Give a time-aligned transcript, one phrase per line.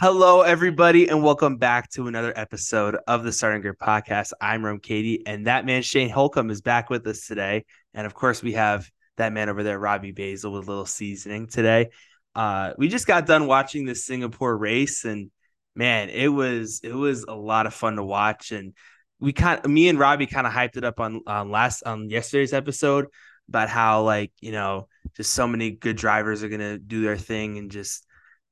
[0.00, 4.32] Hello, everybody, and welcome back to another episode of the Starting Grid Podcast.
[4.40, 7.64] I'm Rome Katie, and that man Shane Holcomb is back with us today.
[7.94, 11.46] And of course, we have that man over there, Robbie Basel, with a little seasoning
[11.46, 11.90] today.
[12.34, 15.30] Uh, we just got done watching the Singapore race, and
[15.76, 18.50] man, it was it was a lot of fun to watch.
[18.50, 18.74] And
[19.20, 22.10] we kind of, me and Robbie kind of hyped it up on on last on
[22.10, 23.06] yesterday's episode
[23.48, 27.58] about how like you know just so many good drivers are gonna do their thing
[27.58, 28.04] and just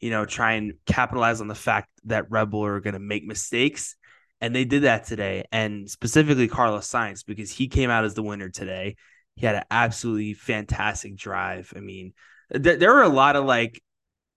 [0.02, 3.24] you know, try and capitalize on the fact that Red Bull are going to make
[3.24, 3.96] mistakes.
[4.40, 5.44] And they did that today.
[5.52, 8.96] And specifically Carlos Sainz, because he came out as the winner today.
[9.36, 11.72] He had an absolutely fantastic drive.
[11.74, 12.12] I mean,
[12.52, 13.80] th- there were a lot of like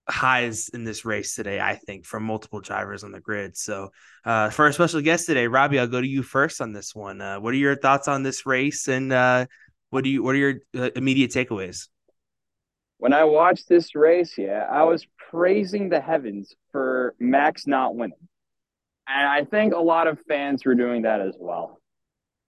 [0.08, 3.56] highs in this race today, I think, from multiple drivers on the grid.
[3.56, 3.90] So,
[4.24, 7.20] uh, for our special guest today, Robbie, I'll go to you first on this one.
[7.20, 9.46] Uh, what are your thoughts on this race, and uh,
[9.90, 11.88] what do you what are your uh, immediate takeaways?
[12.98, 18.28] When I watched this race, yeah, I was praising the heavens for Max not winning.
[19.08, 21.78] And I think a lot of fans were doing that as well.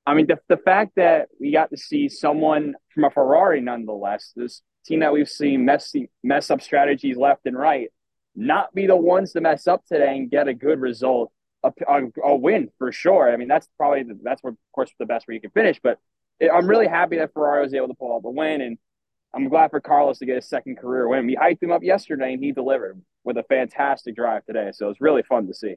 [0.07, 4.33] I mean, the, the fact that we got to see someone from a Ferrari, nonetheless,
[4.35, 5.95] this team that we've seen mess,
[6.25, 7.89] mess up strategies left and right,
[8.35, 11.31] not be the ones to mess up today and get a good result,
[11.63, 13.31] a, a, a win for sure.
[13.31, 15.79] I mean, that's probably the, that's where, of course, the best where you can finish.
[15.83, 15.99] But
[16.41, 18.61] it, I'm really happy that Ferrari was able to pull out the win.
[18.63, 18.79] And
[19.35, 21.27] I'm glad for Carlos to get his second career win.
[21.27, 24.71] We hyped him up yesterday, and he delivered with a fantastic drive today.
[24.73, 25.77] So it's really fun to see.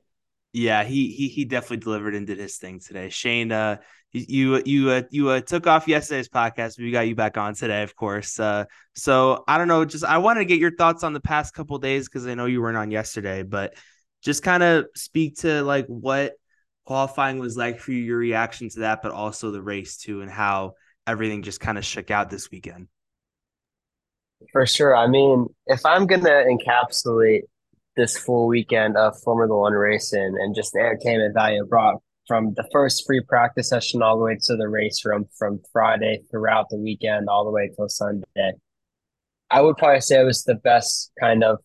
[0.54, 3.10] Yeah, he he he definitely delivered and did his thing today.
[3.10, 3.78] Shane, uh,
[4.12, 7.56] you you uh, you uh, took off yesterday's podcast, but we got you back on
[7.56, 8.38] today, of course.
[8.38, 11.54] Uh, so I don't know, just I wanted to get your thoughts on the past
[11.54, 13.76] couple days because I know you weren't on yesterday, but
[14.22, 16.34] just kind of speak to like what
[16.86, 20.30] qualifying was like for you, your reaction to that, but also the race too, and
[20.30, 20.74] how
[21.08, 22.90] everything just kind of shook out this weekend.
[24.52, 24.96] For sure.
[24.96, 27.42] I mean, if I'm gonna encapsulate
[27.96, 32.68] this full weekend of Formula One racing and just the entertainment value brought from the
[32.72, 36.78] first free practice session all the way to the race from from Friday throughout the
[36.78, 38.54] weekend all the way till Sunday,
[39.50, 41.60] I would probably say it was the best kind of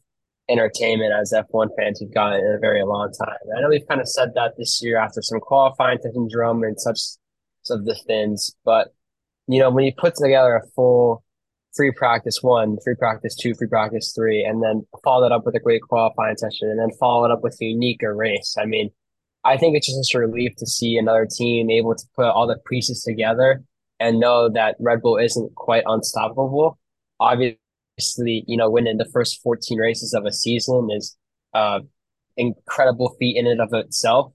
[0.49, 3.37] entertainment as F1 fans have gotten in a very long time.
[3.57, 6.81] I know we've kind of said that this year after some qualifying to syndrome and
[6.81, 6.99] such
[7.71, 8.89] of the things, but
[9.49, 11.23] you know, when you put together a full
[11.77, 15.55] free practice one, free practice two, free practice three, and then follow that up with
[15.55, 18.57] a great qualifying session, and then follow it up with a unique race.
[18.59, 18.91] I mean,
[19.45, 22.59] I think it's just a relief to see another team able to put all the
[22.69, 23.63] pieces together
[24.01, 26.79] and know that Red Bull isn't quite unstoppable.
[27.21, 31.17] Obviously, you know, winning the first 14 races of a season is
[31.55, 31.81] uh
[32.37, 34.33] incredible feat in and of itself.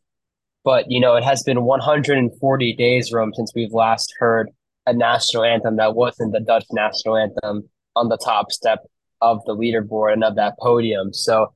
[0.63, 4.49] But, you know, it has been 140 days, Rome, since we've last heard
[4.85, 8.79] a national anthem that wasn't the Dutch national anthem on the top step
[9.21, 11.13] of the leaderboard and of that podium.
[11.13, 11.53] So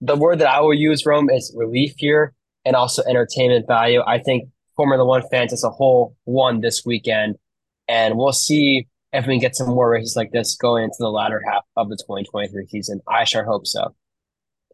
[0.00, 2.34] the word that I will use, Rome, is relief here
[2.64, 4.02] and also entertainment value.
[4.06, 7.36] I think Formula One fans as a whole won this weekend,
[7.88, 11.10] and we'll see if we can get some more races like this going into the
[11.10, 13.00] latter half of the 2023 season.
[13.08, 13.94] I sure hope so.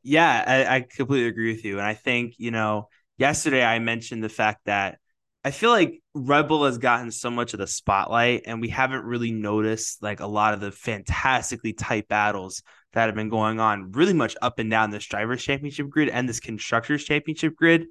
[0.03, 1.79] Yeah, I, I completely agree with you.
[1.79, 4.99] And I think, you know, yesterday I mentioned the fact that
[5.43, 9.05] I feel like Red Bull has gotten so much of the spotlight, and we haven't
[9.05, 12.63] really noticed like a lot of the fantastically tight battles
[12.93, 16.29] that have been going on, really much up and down this drivers' championship grid and
[16.29, 17.87] this constructors' championship grid.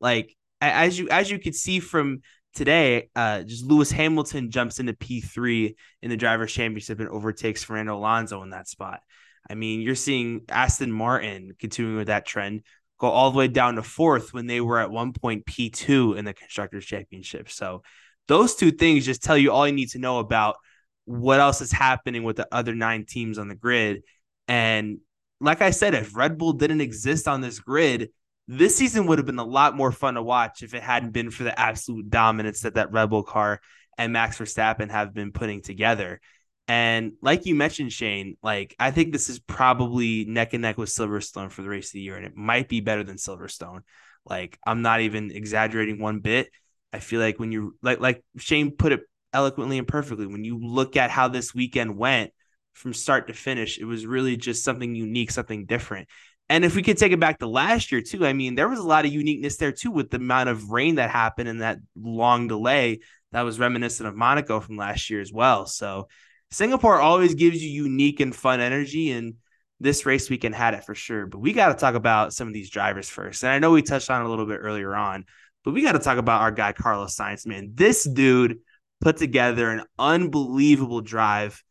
[0.00, 2.22] Like as you as you could see from
[2.54, 7.62] today, uh, just Lewis Hamilton jumps into P three in the drivers' championship and overtakes
[7.62, 9.00] Fernando Alonso in that spot.
[9.48, 12.64] I mean, you're seeing Aston Martin continuing with that trend
[12.98, 16.24] go all the way down to fourth when they were at one point P2 in
[16.24, 17.50] the Constructors Championship.
[17.50, 17.82] So
[18.26, 20.56] those two things just tell you all you need to know about
[21.04, 24.02] what else is happening with the other nine teams on the grid.
[24.46, 24.98] And
[25.40, 28.10] like I said, if Red Bull didn't exist on this grid,
[28.46, 31.30] this season would have been a lot more fun to watch if it hadn't been
[31.30, 33.60] for the absolute dominance that that Red Bull car
[33.96, 36.20] and Max Verstappen have been putting together.
[36.68, 40.90] And like you mentioned, Shane, like I think this is probably neck and neck with
[40.90, 43.80] Silverstone for the race of the year, and it might be better than Silverstone.
[44.26, 46.50] Like I'm not even exaggerating one bit.
[46.92, 49.00] I feel like when you like like Shane put it
[49.32, 52.32] eloquently and perfectly, when you look at how this weekend went
[52.74, 56.06] from start to finish, it was really just something unique, something different.
[56.50, 58.78] And if we could take it back to last year too, I mean, there was
[58.78, 61.78] a lot of uniqueness there too with the amount of rain that happened and that
[61.96, 63.00] long delay
[63.32, 65.66] that was reminiscent of Monaco from last year as well.
[65.66, 66.08] So
[66.50, 69.34] Singapore always gives you unique and fun energy, and
[69.80, 71.26] this race weekend had it for sure.
[71.26, 73.42] But we got to talk about some of these drivers first.
[73.44, 75.24] And I know we touched on a little bit earlier on,
[75.64, 77.46] but we got to talk about our guy Carlos Sainz.
[77.46, 78.58] Man, this dude
[79.00, 81.62] put together an unbelievable drive.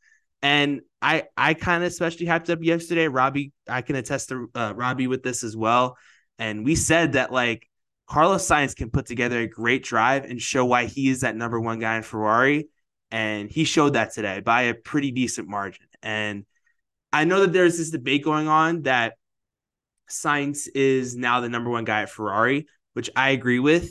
[0.41, 3.07] And I I kind of especially hyped up yesterday.
[3.07, 5.97] Robbie, I can attest to uh, Robbie with this as well.
[6.39, 7.67] And we said that like
[8.07, 11.59] Carlos Sainz can put together a great drive and show why he is that number
[11.59, 12.69] one guy in Ferrari.
[13.11, 15.85] And he showed that today by a pretty decent margin.
[16.03, 16.45] And
[17.13, 19.13] I know that there's this debate going on that
[20.09, 23.89] Sainz is now the number one guy at Ferrari, which I agree with.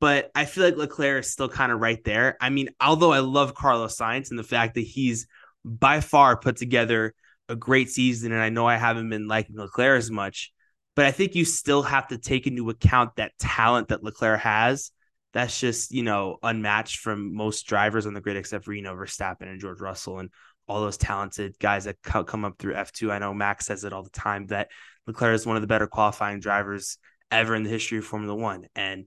[0.00, 2.36] But I feel like Leclerc is still kind of right there.
[2.40, 5.26] I mean, although I love Carlos Sainz and the fact that he's
[5.64, 7.14] by far put together
[7.48, 10.52] a great season, and I know I haven't been liking Leclerc as much,
[10.94, 14.90] but I think you still have to take into account that talent that Leclerc has.
[15.34, 19.60] That's just, you know, unmatched from most drivers on the grid except know, Verstappen and
[19.60, 20.30] George Russell and
[20.66, 23.10] all those talented guys that come up through F2.
[23.10, 24.68] I know Max says it all the time that
[25.06, 26.98] Leclerc is one of the better qualifying drivers
[27.30, 28.66] ever in the history of Formula One.
[28.74, 29.06] And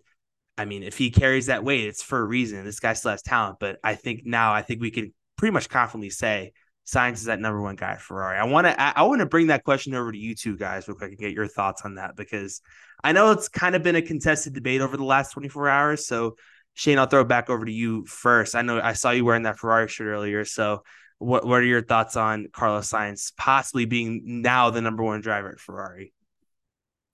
[0.57, 2.63] I mean, if he carries that weight, it's for a reason.
[2.65, 3.57] This guy still has talent.
[3.59, 6.51] But I think now, I think we can pretty much confidently say
[6.87, 8.37] Sainz is that number one guy at Ferrari.
[8.37, 10.97] I want to I want to bring that question over to you two guys real
[10.97, 12.61] quick and get your thoughts on that because
[13.03, 16.07] I know it's kind of been a contested debate over the last 24 hours.
[16.07, 16.35] So
[16.73, 18.55] Shane, I'll throw it back over to you first.
[18.55, 20.45] I know I saw you wearing that Ferrari shirt earlier.
[20.45, 20.83] So
[21.19, 25.49] what what are your thoughts on Carlos Sainz possibly being now the number one driver
[25.49, 26.13] at Ferrari?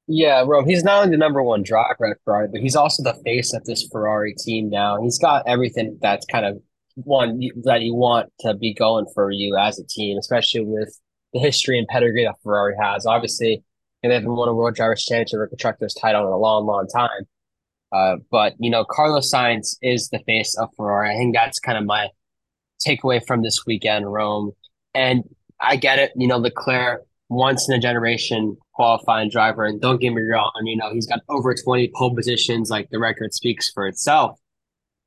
[0.07, 0.67] Yeah, Rome.
[0.67, 3.63] He's not only the number one driver at Ferrari, but he's also the face of
[3.63, 5.01] this Ferrari team now.
[5.01, 6.61] He's got everything that's kind of
[6.95, 10.99] one that you want to be going for you as a team, especially with
[11.31, 13.05] the history and pedigree that Ferrari has.
[13.05, 13.63] Obviously,
[14.09, 17.27] they haven't won a World Drivers' Championship or Constructors title in a long, long time.
[17.91, 21.13] Uh, but you know, Carlos Sainz is the face of Ferrari.
[21.13, 22.09] I think that's kind of my
[22.85, 24.51] takeaway from this weekend, Rome.
[24.93, 25.23] And
[25.59, 29.65] I get it, you know, Leclerc, once in a generation qualifying driver.
[29.65, 32.99] And don't get me wrong, you know, he's got over 20 pole positions, like the
[32.99, 34.39] record speaks for itself.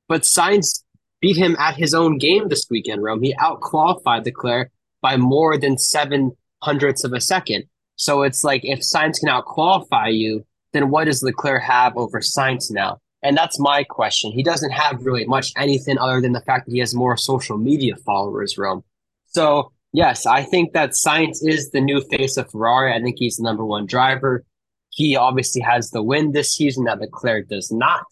[0.08, 0.82] But Sainz
[1.20, 3.22] beat him at his own game this weekend, Rome.
[3.22, 4.70] He out qualified Leclerc
[5.02, 7.64] by more than seven hundredths of a second.
[7.96, 12.70] So it's like if Sainz cannot qualify you, then what does Leclerc have over Sainz
[12.70, 12.98] now?
[13.22, 14.30] And that's my question.
[14.30, 17.56] He doesn't have really much anything other than the fact that he has more social
[17.56, 18.84] media followers, Rome.
[19.26, 22.94] So yes, I think that Sainz is the new face of Ferrari.
[22.94, 24.44] I think he's the number one driver.
[24.90, 28.06] He obviously has the win this season that Leclerc does not.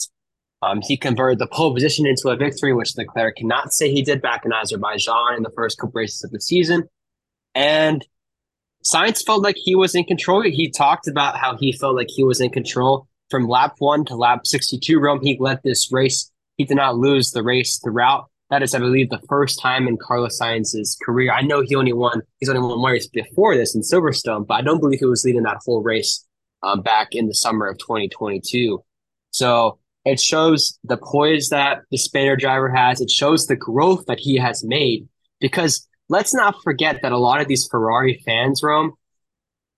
[0.63, 4.23] Um, he converted the pole position into a victory, which Leclerc cannot say he did
[4.23, 6.85] back in Azerbaijan in the first couple races of the season.
[7.55, 8.05] And
[8.85, 10.43] Sainz felt like he was in control.
[10.43, 14.15] He talked about how he felt like he was in control from lap one to
[14.15, 14.99] lap 62.
[14.99, 16.31] Rome, he led this race.
[16.57, 18.31] He did not lose the race throughout.
[18.51, 21.33] That is, I believe, the first time in Carlos Sainz's career.
[21.33, 24.55] I know he only won, he's only won one race before this in Silverstone, but
[24.55, 26.25] I don't believe he was leading that whole race
[26.63, 28.85] um, back in the summer of 2022.
[29.31, 33.01] So it shows the poise that the Spaniard driver has.
[33.01, 35.09] It shows the growth that he has made.
[35.41, 38.93] Because let's not forget that a lot of these Ferrari fans, Rome,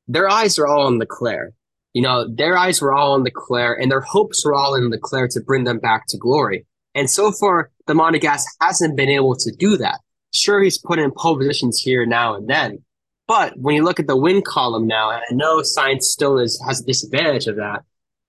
[0.08, 1.54] their eyes are all on Leclerc.
[1.94, 5.30] You know, their eyes were all on Leclerc and their hopes were all in Leclerc
[5.32, 6.66] to bring them back to glory.
[6.94, 10.00] And so far, the Monegasque hasn't been able to do that.
[10.32, 12.82] Sure, he's put in pole positions here now and then.
[13.26, 16.62] But when you look at the win column now, and I know Sainz still is
[16.66, 17.82] has a disadvantage of that,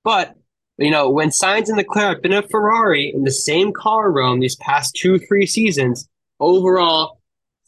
[0.03, 0.35] but
[0.77, 4.39] you know, when Sainz and Leclerc have been a Ferrari in the same car room
[4.39, 6.07] these past two, three seasons,
[6.39, 7.16] overall,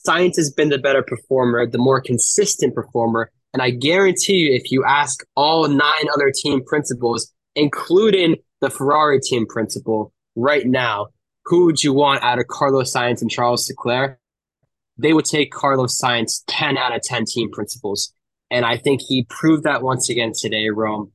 [0.07, 3.31] Sainz has been the better performer, the more consistent performer.
[3.54, 9.20] And I guarantee you, if you ask all nine other team principals, including the Ferrari
[9.20, 11.08] team principal, right now,
[11.46, 14.20] who would you want out of Carlos Sainz and Charles Leclerc?
[14.98, 18.13] They would take Carlos Sainz 10 out of 10 team principals.
[18.51, 21.12] And I think he proved that once again today, Rome.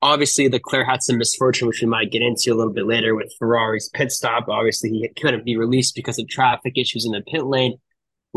[0.00, 3.14] Obviously, the Leclerc had some misfortune, which we might get into a little bit later
[3.14, 4.48] with Ferrari's pit stop.
[4.48, 7.78] Obviously, he couldn't be released because of traffic issues in the pit lane,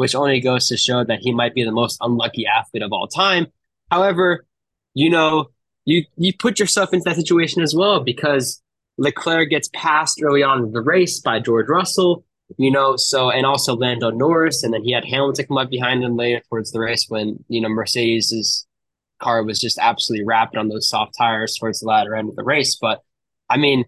[0.01, 3.07] which only goes to show that he might be the most unlucky athlete of all
[3.07, 3.45] time.
[3.91, 4.47] However,
[4.95, 5.51] you know,
[5.85, 8.63] you you put yourself into that situation as well because
[8.97, 12.25] Leclerc gets passed early on in the race by George Russell,
[12.57, 16.03] you know, so and also Lando Norris, and then he had Hamilton come up behind
[16.03, 18.65] him later towards the race when you know Mercedes's
[19.19, 22.43] car was just absolutely rapid on those soft tires towards the latter end of the
[22.43, 22.75] race.
[22.75, 23.03] But
[23.51, 23.85] I mean,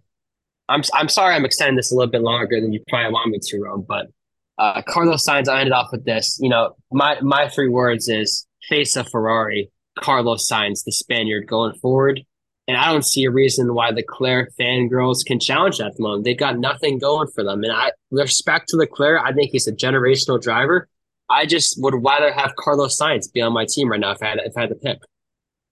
[0.69, 3.39] I'm I'm sorry I'm extending this a little bit longer than you probably want me
[3.41, 3.83] to, Rome.
[3.87, 4.11] But
[4.57, 6.37] uh, Carlos Sainz, I ended off with this.
[6.41, 11.73] You know, my my three words is face of Ferrari, Carlos Sainz, the Spaniard, going
[11.79, 12.21] forward.
[12.67, 16.23] And I don't see a reason why Leclerc fangirls can challenge that at the moment.
[16.23, 17.61] They've got nothing going for them.
[17.63, 20.87] And I respect to Leclerc, I think he's a generational driver.
[21.29, 24.27] I just would rather have Carlos Sainz be on my team right now if I
[24.27, 24.99] had if I had to pick.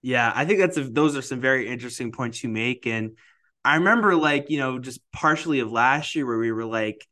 [0.02, 3.16] Yeah, I think that's a, those are some very interesting points you make, and
[3.64, 7.06] I remember like you know just partially of last year where we were like,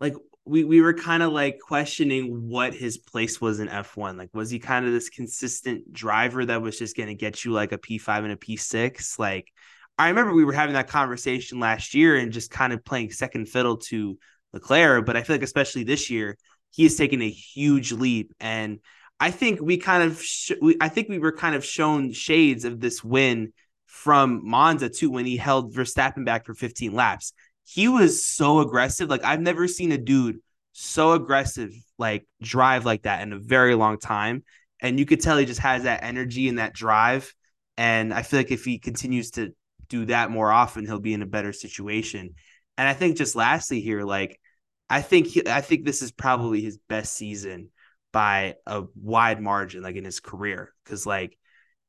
[0.00, 4.16] like we we were kind of like questioning what his place was in F1.
[4.16, 7.52] Like, was he kind of this consistent driver that was just going to get you
[7.52, 9.18] like a P5 and a P6?
[9.18, 9.52] Like,
[9.98, 13.48] I remember we were having that conversation last year and just kind of playing second
[13.48, 14.18] fiddle to
[14.52, 15.04] Leclerc.
[15.04, 16.36] But I feel like, especially this year,
[16.70, 18.32] he has taken a huge leap.
[18.40, 18.80] And
[19.20, 22.64] I think we kind of, sh- we, I think we were kind of shown shades
[22.64, 23.52] of this win
[23.86, 29.08] from Monza too when he held Verstappen back for 15 laps he was so aggressive.
[29.08, 30.38] Like I've never seen a dude
[30.72, 34.44] so aggressive, like drive like that in a very long time.
[34.80, 37.34] And you could tell he just has that energy and that drive.
[37.76, 39.54] And I feel like if he continues to
[39.88, 42.34] do that more often, he'll be in a better situation.
[42.78, 44.40] And I think just lastly here, like
[44.88, 47.70] I think he, I think this is probably his best season
[48.12, 51.38] by a wide margin, like in his career, because like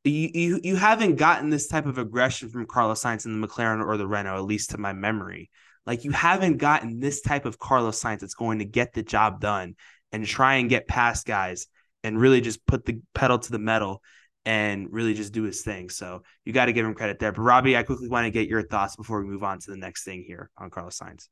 [0.03, 3.85] you, you you haven't gotten this type of aggression from Carlos Sainz in the McLaren
[3.85, 5.49] or the Renault, at least to my memory.
[5.85, 9.39] Like you haven't gotten this type of Carlos Sainz that's going to get the job
[9.39, 9.75] done
[10.11, 11.67] and try and get past guys
[12.03, 14.01] and really just put the pedal to the metal
[14.45, 15.89] and really just do his thing.
[15.89, 17.31] So you got to give him credit there.
[17.31, 19.77] But Robbie, I quickly want to get your thoughts before we move on to the
[19.77, 21.27] next thing here on Carlos Sainz.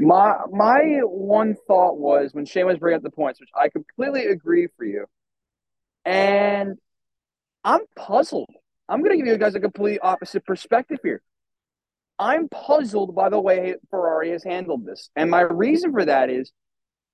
[0.00, 4.26] My my one thought was when Shane was bringing up the points, which I completely
[4.26, 5.06] agree for you,
[6.04, 6.78] and
[7.64, 8.50] I'm puzzled.
[8.88, 11.22] I'm going to give you guys a complete opposite perspective here.
[12.18, 15.10] I'm puzzled by the way Ferrari has handled this.
[15.14, 16.50] And my reason for that is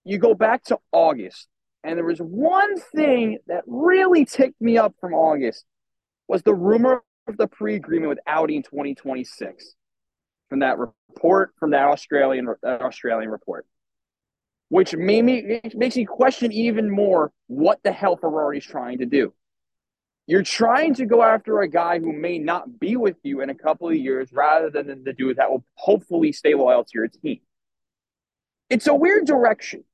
[0.04, 1.48] you go back to August,
[1.82, 5.64] and there was one thing that really ticked me up from August
[6.28, 9.74] was the rumor of the pre-agreement with Audi in 2026
[10.48, 13.66] from that report from that Australian that Australian report,
[14.68, 19.32] which made me makes me question even more what the hell Ferrari's trying to do.
[20.26, 23.54] You're trying to go after a guy who may not be with you in a
[23.54, 27.40] couple of years rather than the dude that will hopefully stay loyal to your team.
[28.70, 29.84] It's a weird direction.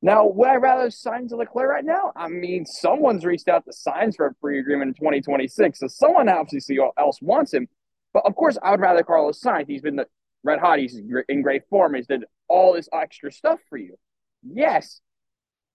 [0.00, 2.12] Now, would I rather sign to Leclerc right now?
[2.16, 6.28] I mean, someone's reached out to Sainz for a free agreement in 2026, so someone
[6.28, 7.68] obviously else wants him.
[8.12, 9.68] But of course, I would rather Carlos Sainz.
[9.68, 10.08] He's been the
[10.42, 10.80] red hot.
[10.80, 11.94] He's in great form.
[11.94, 13.96] He's did all this extra stuff for you.
[14.42, 15.00] Yes,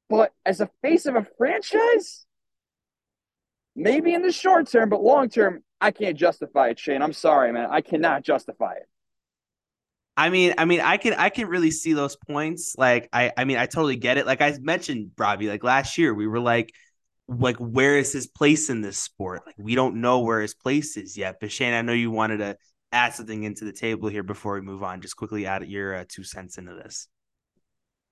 [0.10, 2.27] but as a face of a franchise,
[3.80, 7.04] Maybe in the short term, but long term, I can't justify it, Shane.
[7.04, 7.70] I'm sorry, man.
[7.70, 8.90] I cannot justify it.
[10.18, 12.74] I mean, I mean, I can I can really see those points.
[12.76, 14.26] Like, I I mean, I totally get it.
[14.26, 16.74] Like I mentioned, Robbie, like last year we were like,
[17.28, 19.44] like where is his place in this sport?
[19.46, 21.36] Like we don't know where his place is yet.
[21.40, 22.58] But Shane, I know you wanted to
[22.92, 25.02] add something into the table here before we move on.
[25.02, 27.08] Just quickly add your uh, two cents into this.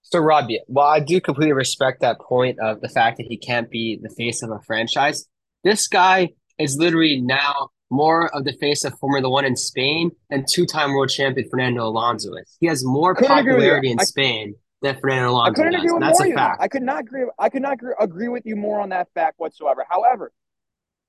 [0.04, 3.72] So Robbie, well, I do completely respect that point of the fact that he can't
[3.72, 5.28] be the face of a franchise.
[5.66, 6.30] This guy
[6.60, 11.10] is literally now more of the face of Formula One in Spain and two-time world
[11.10, 12.56] champion Fernando Alonso is.
[12.60, 14.54] He has more popularity in I, Spain
[14.84, 15.52] than Fernando Alonso.
[15.52, 15.82] I couldn't does.
[15.82, 16.62] agree with That's more a fact.
[16.62, 17.26] I could not agree.
[17.40, 19.84] I could not agree, with you more on that fact whatsoever.
[19.90, 20.32] However,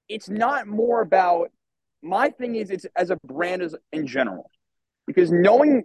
[0.09, 1.51] it's not more about
[2.03, 2.55] my thing.
[2.55, 4.51] Is it's as a brand as in general
[5.07, 5.85] because knowing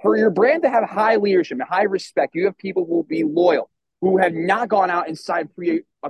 [0.00, 3.02] for your brand to have high leadership and high respect, you have people who will
[3.02, 3.68] be loyal
[4.00, 6.08] who have not gone out and signed pre uh,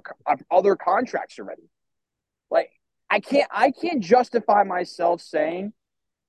[0.52, 1.62] other contracts already.
[2.50, 2.70] Like
[3.08, 5.72] I can't I can't justify myself saying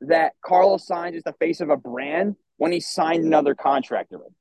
[0.02, 4.36] that Carlos Sainz is the face of a brand when he signed another contract already.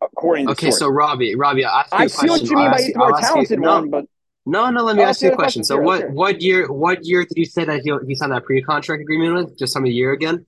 [0.00, 3.12] According to okay, so Robbie, Robbie, I, I see what you mean by he's more
[3.20, 4.04] talented you, one, but
[4.44, 4.82] no, no.
[4.82, 5.60] Let me ask you a question.
[5.60, 5.64] question.
[5.64, 6.10] So, sure, what sure.
[6.10, 9.34] what year what year did you say that he he signed that pre contract agreement
[9.34, 9.58] with?
[9.58, 10.44] Just some year again.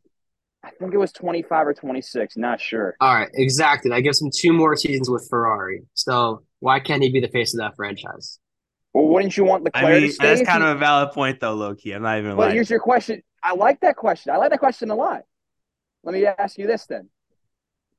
[0.64, 2.96] I think it was 25 or 26, not sure.
[2.98, 3.90] All right, exactly.
[3.90, 5.82] That gives him two more seasons with Ferrari.
[5.92, 8.38] So why can't he be the face of that franchise?
[8.94, 10.12] Well, wouldn't you want Leclerc I mean.
[10.20, 11.92] That's kind of a valid point, though, Loki.
[11.92, 12.36] I'm not even.
[12.36, 12.54] But lying.
[12.54, 13.22] here's your question.
[13.42, 14.32] I like that question.
[14.32, 15.22] I like that question a lot.
[16.04, 17.08] Let me ask you this then: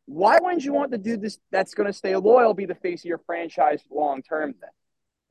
[0.06, 3.02] Why wouldn't you want the dude this, that's going to stay loyal be the face
[3.02, 4.56] of your franchise long term?
[4.62, 4.70] Then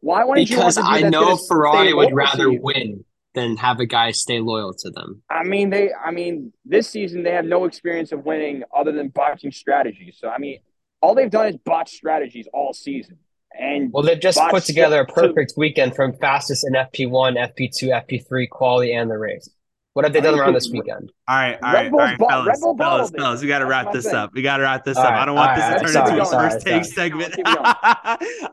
[0.01, 0.83] why wouldn't because you?
[0.83, 3.05] Because I know Ferrari would rather win
[3.35, 5.23] than have a guy stay loyal to them.
[5.31, 5.93] I mean, they.
[5.95, 10.19] I mean, this season they have no experience of winning other than botching strategies.
[10.21, 10.59] So I mean,
[11.01, 13.19] all they've done is botch strategies all season.
[13.59, 18.05] And well, they've just put together a perfect to, weekend from fastest in FP1, FP2,
[18.09, 19.49] FP3 quality and the race.
[19.95, 21.13] What have they done around this weekend?
[21.29, 24.33] All right, all right, all right, fellas, fellas, fellas, we got to wrap this up.
[24.35, 25.11] We got to wrap this all up.
[25.13, 27.35] Right, I don't want this right, to turn sorry, into a sorry, first take segment.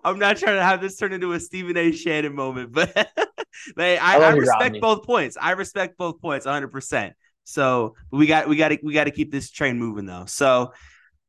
[0.03, 1.91] I'm not trying to have this turn into a Stephen A.
[1.93, 2.93] Shannon moment, but
[3.75, 5.35] they, I, I, I respect both points.
[5.41, 6.67] I respect both points 100.
[6.67, 10.25] percent So we got, we got to, we got to keep this train moving though.
[10.27, 10.73] So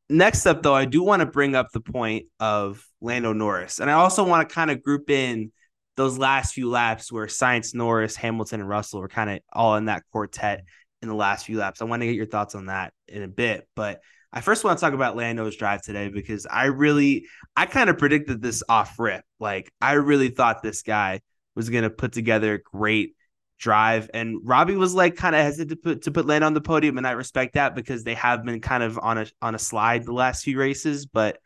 [0.08, 3.90] next up, though, I do want to bring up the point of Lando Norris, and
[3.90, 5.52] I also want to kind of group in
[5.96, 9.86] those last few laps where Sainz Norris, Hamilton, and Russell were kind of all in
[9.86, 10.64] that quartet
[11.02, 11.82] in the last few laps.
[11.82, 14.00] I want to get your thoughts on that in a bit, but
[14.32, 17.98] I first want to talk about Lando's drive today because I really, I kind of
[17.98, 19.24] predicted this off rip.
[19.38, 21.20] Like, I really thought this guy
[21.54, 23.14] was going to put together great
[23.62, 24.10] drive.
[24.12, 26.98] And Robbie was like kind of hesitant to put, to put Lando on the podium.
[26.98, 30.04] And I respect that because they have been kind of on a, on a slide
[30.04, 31.06] the last few races.
[31.06, 31.38] But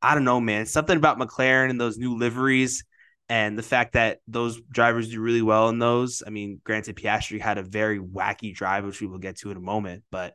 [0.00, 0.64] I don't know, man.
[0.64, 2.84] Something about McLaren and those new liveries
[3.28, 6.22] and the fact that those drivers do really well in those.
[6.26, 9.58] I mean, granted, Piastri had a very wacky drive, which we will get to in
[9.58, 10.02] a moment.
[10.10, 10.34] But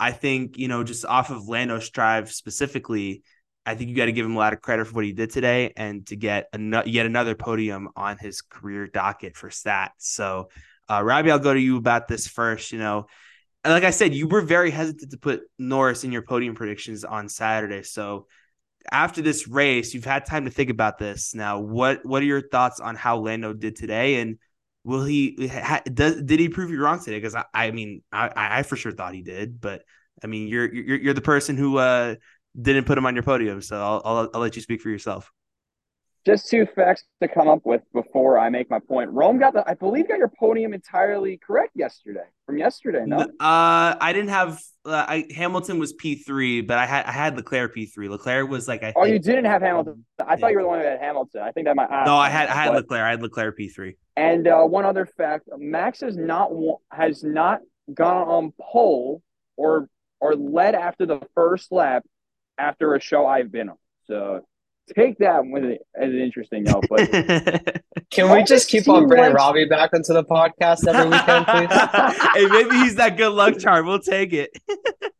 [0.00, 3.22] I think, you know, just off of Lando's drive specifically,
[3.68, 5.30] I think you got to give him a lot of credit for what he did
[5.30, 9.90] today and to get an- yet another podium on his career docket for stats.
[9.98, 10.48] So,
[10.88, 12.72] uh, Robbie, I'll go to you about this first.
[12.72, 13.06] You know,
[13.64, 17.04] and like I said, you were very hesitant to put Norris in your podium predictions
[17.04, 17.82] on Saturday.
[17.82, 18.26] So,
[18.90, 21.34] after this race, you've had time to think about this.
[21.34, 24.38] Now, what what are your thoughts on how Lando did today, and
[24.82, 27.18] will he ha, does did he prove you wrong today?
[27.18, 29.82] Because I, I mean, I, I for sure thought he did, but
[30.24, 32.14] I mean, you're you're you're the person who uh,
[32.60, 35.30] didn't put him on your podium, so I'll, I'll I'll let you speak for yourself.
[36.26, 39.08] Just two facts to come up with before I make my point.
[39.10, 42.24] Rome got the, I believe, got your podium entirely correct yesterday.
[42.44, 43.20] From yesterday, no.
[43.20, 44.60] Uh, I didn't have.
[44.84, 48.08] Uh, I Hamilton was P three, but I had I had Leclerc P three.
[48.08, 48.92] Leclerc was like I.
[48.94, 50.04] Oh, think, you didn't have Hamilton.
[50.18, 51.42] I thought you were the one that had Hamilton.
[51.42, 51.88] I think that might.
[52.04, 53.00] No, I had I had but, Leclerc.
[53.00, 53.96] I had Leclerc P three.
[54.16, 56.50] And uh, one other fact: Max has not
[56.90, 57.60] has not
[57.94, 59.22] gone on pole
[59.56, 59.88] or
[60.20, 62.04] or led after the first lap
[62.58, 63.76] after a show I've been on.
[64.06, 64.42] So
[64.94, 66.84] take that with it as an interesting note.
[66.88, 67.10] But
[68.10, 69.34] can we just keep on bringing like...
[69.34, 72.30] Robbie back into the podcast every weekend, please?
[72.34, 73.86] hey, maybe he's that good luck charm.
[73.86, 74.50] We'll take it.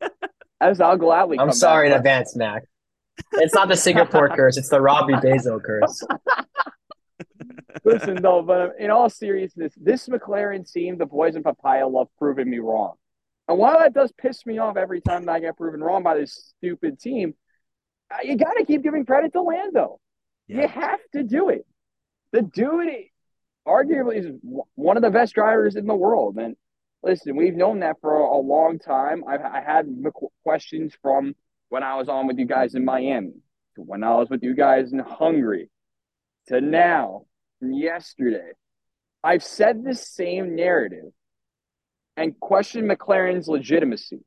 [0.61, 1.39] As I'll gladly.
[1.39, 2.65] I'm sorry back, in advance, Mac.
[3.35, 6.05] It's not the Singapore curse; it's the Robbie Basel curse.
[7.85, 12.51] Listen, though, but in all seriousness, this McLaren team, the boys in Papaya, love proving
[12.51, 12.95] me wrong.
[13.49, 16.19] And while that does piss me off every time that I get proven wrong by
[16.19, 17.35] this stupid team,
[18.13, 20.01] uh, you got to keep giving credit to Lando.
[20.47, 20.63] Yeah.
[20.63, 21.67] You have to do it.
[22.33, 22.89] The dude,
[23.67, 24.27] arguably, is
[24.75, 26.37] one of the best drivers in the world.
[26.37, 26.57] And
[27.03, 29.25] listen, we've known that for a long time.
[29.27, 29.87] I've I had
[30.43, 31.35] questions from
[31.71, 33.33] when I was on with you guys in Miami,
[33.77, 35.71] to when I was with you guys in Hungary,
[36.49, 37.25] to now,
[37.61, 38.53] from yesterday.
[39.25, 41.13] I've said the same narrative
[42.19, 44.19] and question McLaren's legitimacy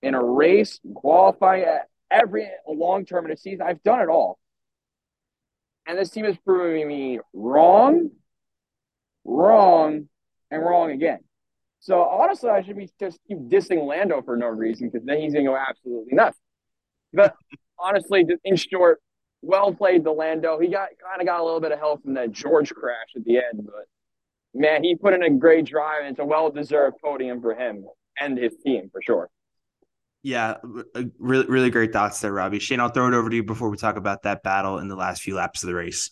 [0.00, 1.64] in a race, qualify
[2.08, 3.66] every long term in a season.
[3.66, 4.38] I've done it all.
[5.88, 8.10] And this team is proving me wrong,
[9.24, 10.08] wrong,
[10.52, 11.18] and wrong again.
[11.80, 15.34] So honestly, I should be just keep dissing Lando for no reason because then he's
[15.34, 16.38] gonna go absolutely nuts.
[17.12, 17.34] But
[17.78, 19.00] honestly, in short,
[19.42, 20.60] well played the Lando.
[20.60, 23.24] He got kind of got a little bit of help from that George crash at
[23.24, 23.86] the end, but
[24.56, 27.86] man, he put in a great drive, and it's a well deserved podium for him
[28.20, 29.28] and his team for sure.
[30.22, 30.56] Yeah,
[31.18, 32.58] really, really great thoughts there, Robbie.
[32.58, 34.96] Shane, I'll throw it over to you before we talk about that battle in the
[34.96, 36.10] last few laps of the race.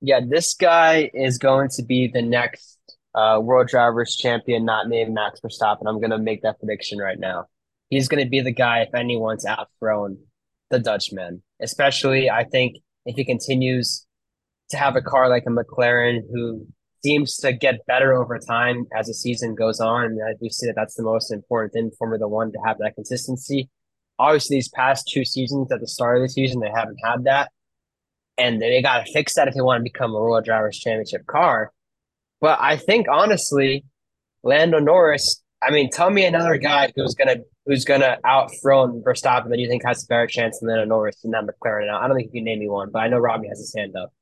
[0.00, 2.78] Yeah, this guy is going to be the next
[3.14, 5.88] uh, World Drivers Champion, not named Max Verstappen.
[5.88, 7.46] I'm going to make that prediction right now.
[7.88, 10.18] He's going to be the guy, if anyone's outthrown
[10.70, 11.42] the Dutchman.
[11.60, 12.76] Especially, I think
[13.06, 14.06] if he continues
[14.70, 16.66] to have a car like a McLaren who
[17.04, 20.06] seems to get better over time as the season goes on.
[20.06, 22.78] And I do see that that's the most important thing for Formula One to have
[22.78, 23.68] that consistency.
[24.18, 27.50] Obviously, these past two seasons at the start of the season, they haven't had that.
[28.38, 31.26] And they got to fix that if they want to become a World Drivers' Championship
[31.26, 31.72] car.
[32.40, 33.84] But I think honestly,
[34.42, 35.42] Lando Norris.
[35.62, 39.82] I mean, tell me another guy who's gonna who's gonna outthrow Verstappen that you think
[39.86, 41.90] has a better chance than Lando Norris in that McLaren.
[41.90, 43.96] I don't think you can name me one, but I know Robbie has his hand
[43.96, 44.12] up.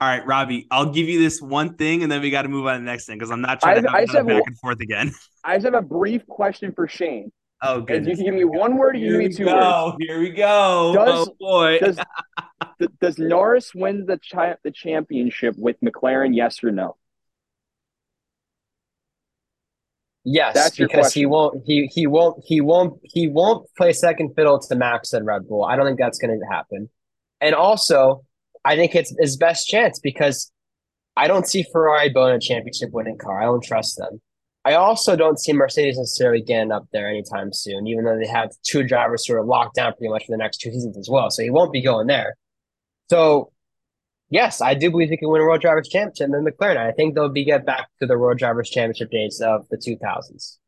[0.00, 2.66] All right, Robbie, I'll give you this one thing, and then we got to move
[2.66, 4.80] on to the next thing because I'm not trying I, to have, back and forth
[4.80, 5.12] again.
[5.44, 7.30] I just have a brief question for Shane.
[7.60, 8.06] Oh, good.
[8.06, 8.96] You can give me one word.
[8.96, 9.88] You give me two go.
[9.88, 9.96] words.
[10.00, 10.92] Here we go.
[10.94, 11.78] Does, oh boy.
[11.80, 11.98] does,
[13.00, 16.34] does Norris win the chi- the championship with McLaren?
[16.34, 16.96] Yes or no?
[20.24, 21.62] Yes, That's because he won't.
[21.66, 22.42] He he won't.
[22.46, 23.00] He won't.
[23.04, 25.64] He won't play second fiddle to Max and Red Bull.
[25.64, 26.88] I don't think that's going to happen.
[27.42, 28.24] And also,
[28.64, 30.52] I think it's his best chance because
[31.16, 33.40] I don't see Ferrari building a championship winning car.
[33.40, 34.20] I don't trust them.
[34.64, 38.50] I also don't see Mercedes necessarily getting up there anytime soon, even though they have
[38.62, 41.30] two drivers who are locked down pretty much for the next two seasons as well.
[41.30, 42.36] So he won't be going there.
[43.08, 43.52] So,
[44.28, 46.76] yes, I do believe he can win a World Drivers' Championship in McLaren.
[46.76, 50.58] I think they'll be get back to the World Drivers' Championship days of the 2000s.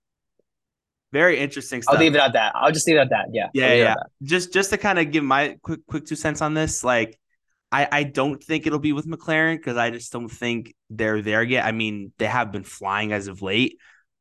[1.13, 1.95] Very interesting stuff.
[1.95, 2.53] I'll leave it at that.
[2.57, 3.27] I'll just leave it at that.
[3.33, 3.49] Yeah.
[3.53, 3.95] Yeah, yeah.
[4.23, 7.19] Just just to kind of give my quick quick two cents on this, like
[7.73, 11.43] I, I don't think it'll be with McLaren because I just don't think they're there
[11.43, 11.65] yet.
[11.65, 13.79] I mean, they have been flying as of late,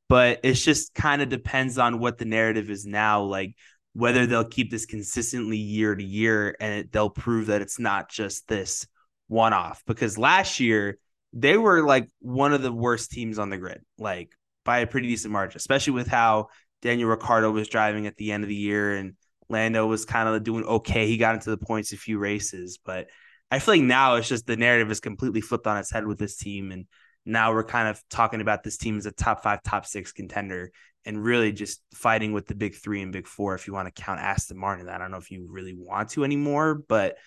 [0.08, 3.24] but it's just kind of depends on what the narrative is now.
[3.24, 3.56] Like
[3.94, 8.48] whether they'll keep this consistently year to year and they'll prove that it's not just
[8.48, 8.88] this
[9.28, 9.84] one off.
[9.86, 10.98] Because last year
[11.34, 14.32] they were like one of the worst teams on the grid, like
[14.64, 16.48] by a pretty decent margin, especially with how
[16.82, 19.16] Daniel Ricciardo was driving at the end of the year and
[19.50, 21.08] Lando was kind of doing okay.
[21.08, 23.08] He got into the points a few races, but
[23.52, 26.18] I feel like now it's just the narrative is completely flipped on its head with
[26.18, 26.72] this team.
[26.72, 26.88] And
[27.26, 30.72] now we're kind of talking about this team as a top five, top six contender
[31.06, 34.02] and really just fighting with the big three and big four if you want to
[34.02, 34.88] count Aston Martin.
[34.88, 37.18] I don't know if you really want to anymore, but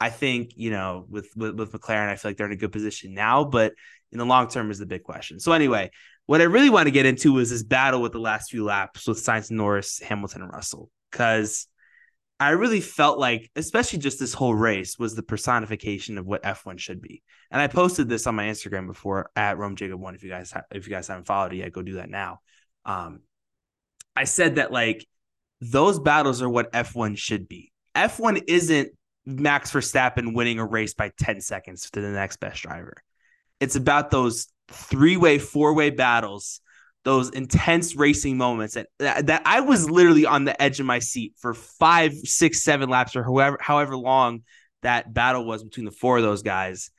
[0.00, 2.72] I think, you know, with, with, with McLaren, I feel like they're in a good
[2.72, 3.74] position now, but
[4.10, 5.38] in the long term is the big question.
[5.38, 5.90] So anyway,
[6.26, 9.06] what I really want to get into is this battle with the last few laps
[9.06, 11.66] with Sainz, Norris, Hamilton, and Russell, because
[12.40, 16.78] I really felt like, especially just this whole race, was the personification of what F1
[16.78, 17.22] should be.
[17.50, 20.14] And I posted this on my Instagram before at Rome Jacob One.
[20.14, 22.40] If you guys ha- if you guys haven't followed it yet, go do that now.
[22.84, 23.20] Um,
[24.14, 25.06] I said that like
[25.60, 27.72] those battles are what F1 should be.
[27.96, 28.92] F1 isn't
[29.26, 32.94] Max Verstappen winning a race by 10 seconds to the next best driver.
[33.60, 36.60] It's about those three-way, four-way battles,
[37.04, 38.88] those intense racing moments that,
[39.26, 43.16] that I was literally on the edge of my seat for five, six, seven laps
[43.16, 44.42] or however however long
[44.82, 46.90] that battle was between the four of those guys.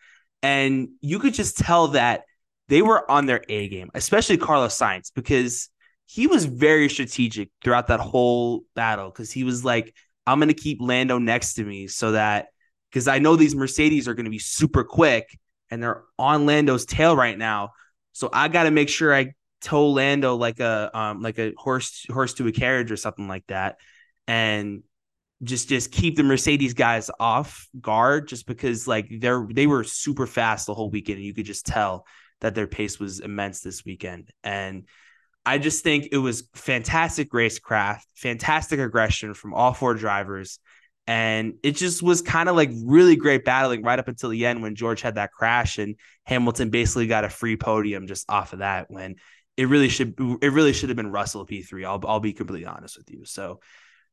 [0.41, 2.23] And you could just tell that
[2.69, 5.69] they were on their A game, especially Carlos Sainz, because
[6.05, 9.93] he was very strategic throughout that whole battle because he was like,
[10.25, 12.47] I'm to keep Lando next to me so that
[12.89, 15.37] because I know these Mercedes are going to be super quick
[15.69, 17.71] and they're on Lando's tail right now.
[18.13, 22.05] So I got to make sure I tow Lando like a um like a horse
[22.11, 23.77] horse to a carriage or something like that
[24.27, 24.83] and
[25.43, 30.27] just just keep the Mercedes guys off guard just because like they're they were super
[30.27, 32.05] fast the whole weekend and you could just tell
[32.41, 34.85] that their pace was immense this weekend and
[35.45, 40.59] I just think it was fantastic racecraft, fantastic aggression from all four drivers.
[41.07, 44.61] And it just was kind of like really great battling right up until the end
[44.61, 45.95] when George had that crash and
[46.25, 49.15] Hamilton basically got a free podium just off of that when
[49.59, 51.85] it really should it really should have been Russell P3.
[51.85, 53.25] I'll I'll be completely honest with you.
[53.25, 53.59] So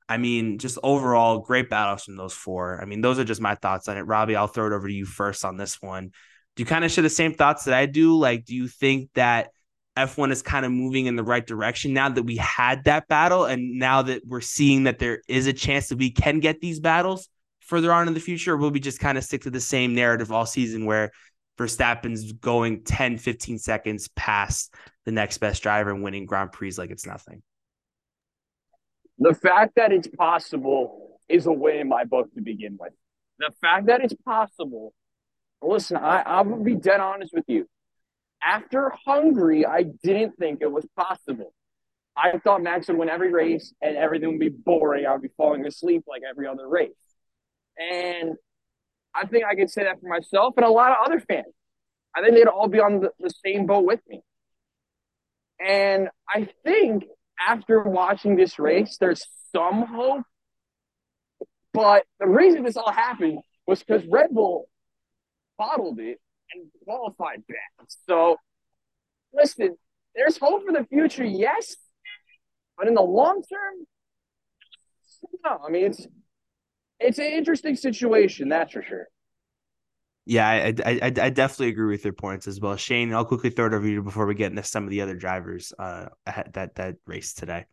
[0.09, 2.83] I mean, just overall great battles from those four.
[2.83, 4.03] I mean, those are just my thoughts on it.
[4.03, 6.11] Robbie, I'll throw it over to you first on this one.
[6.57, 8.19] Do you kind of share the same thoughts that I do?
[8.19, 9.51] Like, do you think that
[9.97, 13.45] F1 is kind of moving in the right direction now that we had that battle
[13.45, 16.81] and now that we're seeing that there is a chance that we can get these
[16.81, 17.29] battles
[17.61, 18.55] further on in the future?
[18.55, 21.13] Or will we just kind of stick to the same narrative all season where
[21.59, 26.91] Verstappen's going 10, 15 seconds past the next best driver and winning Grand Prix like
[26.91, 27.43] it's nothing?
[29.19, 32.93] The fact that it's possible is a win in my book to begin with.
[33.39, 34.93] The fact that it's possible,
[35.63, 37.67] listen, I, I will be dead honest with you
[38.43, 41.53] after Hungary, I didn't think it was possible.
[42.17, 45.05] I thought Max would win every race and everything would be boring.
[45.05, 46.93] I would be falling asleep like every other race.
[47.77, 48.37] And
[49.17, 51.47] I think I could say that for myself and a lot of other fans.
[52.15, 54.23] I think they'd all be on the, the same boat with me.
[55.65, 57.05] And I think
[57.47, 60.23] after watching this race, there's some hope.
[61.73, 64.69] But the reason this all happened was because Red Bull
[65.59, 66.19] bottled it
[66.55, 67.87] and qualified bad.
[68.09, 68.37] So,
[69.33, 69.77] listen,
[70.15, 71.77] there's hope for the future, yes,
[72.79, 73.87] but in the long term,
[75.45, 75.61] no.
[75.67, 76.07] I mean, it's
[77.01, 79.09] it's an interesting situation, that's for sure.
[80.29, 83.15] Yeah, I, I, I definitely agree with your points as well, Shane.
[83.15, 85.15] I'll quickly throw it over to you before we get into some of the other
[85.15, 86.07] drivers uh
[86.53, 87.67] that that race today.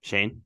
[0.00, 0.42] Shane.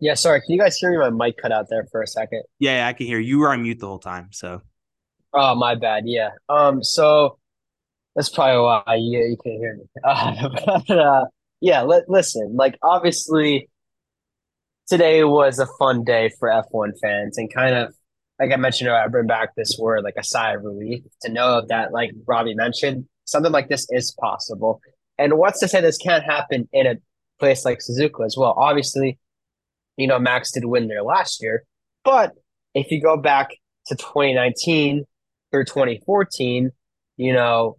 [0.00, 0.40] Yeah, sorry.
[0.40, 0.98] Can you guys hear me?
[0.98, 2.42] My mic cut out there for a second.
[2.58, 3.36] Yeah, yeah I can hear you.
[3.36, 4.60] You were on mute the whole time, so.
[5.32, 6.04] Oh, my bad.
[6.06, 6.30] Yeah.
[6.48, 6.82] Um.
[6.82, 7.38] So
[8.16, 9.84] that's probably why you you can't hear me.
[10.02, 10.48] Uh,
[10.86, 11.24] but uh,
[11.64, 11.80] yeah.
[11.80, 12.54] Let listen.
[12.54, 13.70] Like obviously,
[14.86, 17.94] today was a fun day for F1 fans, and kind of
[18.38, 21.62] like I mentioned, I bring back this word like a sigh of relief to know
[21.68, 24.82] that, like Robbie mentioned, something like this is possible.
[25.18, 26.96] And what's to say this can't happen in a
[27.38, 28.54] place like Suzuka as well?
[28.58, 29.18] Obviously,
[29.96, 31.64] you know, Max did win there last year.
[32.04, 32.32] But
[32.74, 33.52] if you go back
[33.86, 35.04] to 2019
[35.50, 36.72] through 2014,
[37.16, 37.76] you know,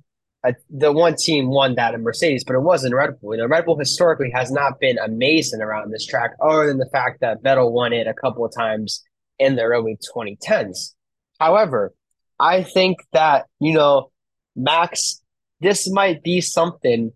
[0.69, 3.35] the one team won that in Mercedes, but it wasn't Red Bull.
[3.35, 6.89] You know, Red Bull historically has not been amazing around this track, other than the
[6.91, 9.03] fact that Vettel won it a couple of times
[9.39, 10.93] in the early 2010s.
[11.39, 11.93] However,
[12.39, 14.11] I think that, you know,
[14.55, 15.21] Max,
[15.61, 17.11] this might be something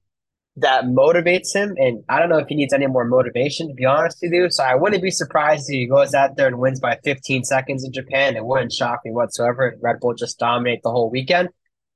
[0.58, 1.76] that motivates him.
[1.78, 4.50] And I don't know if he needs any more motivation, to be honest with you.
[4.50, 7.84] So I wouldn't be surprised if he goes out there and wins by 15 seconds
[7.84, 8.36] in Japan.
[8.36, 9.76] It wouldn't shock me whatsoever.
[9.82, 11.50] Red Bull just dominate the whole weekend.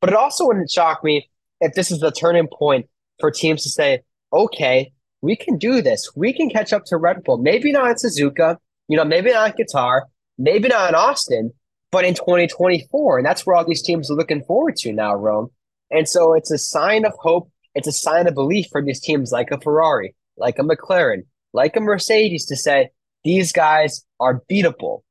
[0.03, 1.29] But it also wouldn't shock me
[1.61, 2.89] if this is the turning point
[3.21, 4.01] for teams to say,
[4.33, 6.11] okay, we can do this.
[6.13, 7.37] We can catch up to Red Bull.
[7.37, 8.57] Maybe not in Suzuka,
[8.89, 10.01] you know, maybe not in Qatar,
[10.37, 11.53] maybe not in Austin,
[11.89, 13.19] but in 2024.
[13.19, 15.51] And that's where all these teams are looking forward to now, Rome.
[15.89, 17.49] And so it's a sign of hope.
[17.73, 21.21] It's a sign of belief for these teams like a Ferrari, like a McLaren,
[21.53, 22.89] like a Mercedes to say,
[23.23, 25.03] these guys are beatable.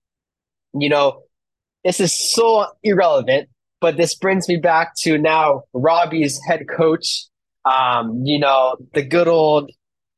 [0.75, 1.23] You know,
[1.83, 3.49] this is so irrelevant,
[3.83, 7.27] but this brings me back to now Robbie's head coach.
[7.65, 9.71] Um, you know, the good old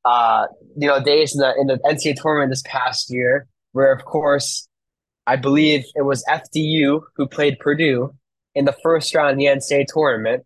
[0.05, 0.47] uh,
[0.77, 4.69] you know, days in the in the NCAA tournament this past year, where of course
[5.27, 8.15] I believe it was FDU who played Purdue
[8.55, 10.45] in the first round of the NCAA tournament.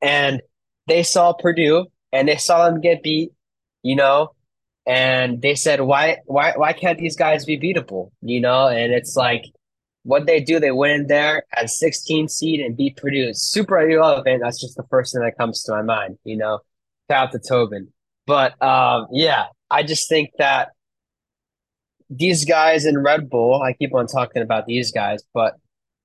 [0.00, 0.42] And
[0.86, 3.32] they saw Purdue and they saw them get beat,
[3.82, 4.30] you know,
[4.86, 8.10] and they said, why, why, why can't these guys be beatable?
[8.22, 9.44] You know, and it's like
[10.06, 13.28] what they do, they went in there at 16 seed and beat Purdue.
[13.28, 14.40] It's super irrelevant.
[14.40, 16.60] That's just the first thing that comes to my mind, you know.
[17.10, 17.88] Shout out to Tobin.
[18.24, 20.70] But um, yeah, I just think that
[22.08, 25.54] these guys in Red Bull, I keep on talking about these guys, but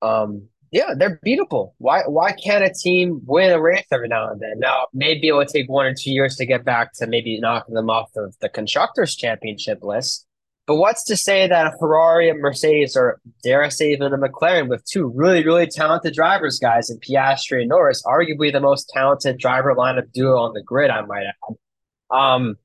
[0.02, 1.74] um, yeah, they're beatable.
[1.78, 4.58] Why why can't a team win a race every now and then?
[4.58, 7.76] Now, maybe it will take one or two years to get back to maybe knocking
[7.76, 10.26] them off of the constructors championship list.
[10.68, 14.18] But what's to say that a Ferrari, a Mercedes, or dare I say even a
[14.18, 18.90] McLaren with two really, really talented drivers, guys, in Piastri and Norris, arguably the most
[18.90, 22.16] talented driver lineup duo on the grid, I might add.
[22.16, 22.58] Um,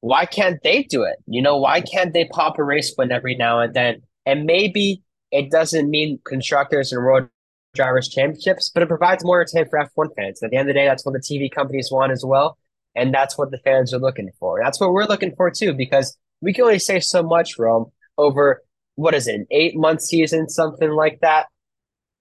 [0.00, 1.16] why can't they do it?
[1.26, 4.02] You know, why can't they pop a race win every now and then?
[4.26, 7.28] And maybe it doesn't mean constructors and road
[7.74, 10.42] drivers championships, but it provides more entertainment for F1 fans.
[10.42, 12.58] At the end of the day, that's what the TV companies want as well.
[12.94, 14.60] And that's what the fans are looking for.
[14.62, 18.62] That's what we're looking for too, because we can only say so much, Rome, over
[18.96, 21.46] what is it, an eight month season, something like that.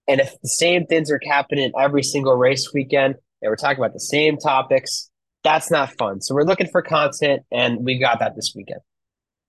[0.08, 3.94] And if the same things are happening every single race weekend, and we're talking about
[3.94, 5.10] the same topics,
[5.44, 6.22] that's not fun.
[6.22, 8.80] So we're looking for content, and we got that this weekend.